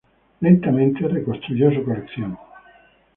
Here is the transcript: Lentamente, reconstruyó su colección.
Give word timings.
Lentamente, 0.39 1.07
reconstruyó 1.07 1.69
su 1.71 1.83
colección. 1.85 2.35